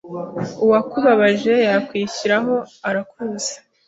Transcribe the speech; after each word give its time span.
Uwakubabaje 0.63 1.53
yakwishyiriraho 1.71 2.55
arakuzi 2.87 3.53